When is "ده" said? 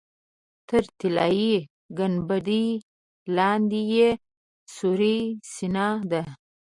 6.11-6.23